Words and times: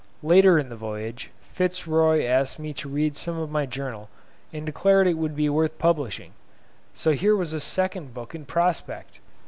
Later 0.23 0.57
in 0.57 0.69
the 0.69 0.75
voyage, 0.75 1.29
Fitz 1.53 1.85
Roy 1.85 2.25
asked 2.25 2.57
me 2.57 2.73
to 2.73 2.89
read 2.89 3.15
some 3.15 3.37
of 3.37 3.51
my 3.51 3.67
Journal, 3.67 4.09
and 4.51 4.65
declared 4.65 5.05
it 5.05 5.13
would 5.13 5.35
be 5.35 5.47
worth 5.47 5.77
publishing; 5.77 6.33
so 6.95 7.11
here 7.11 7.35
was 7.35 7.53
a 7.53 7.59
second 7.59 8.11
book 8.11 8.33
in 8.33 8.45
prospect! 8.45 9.19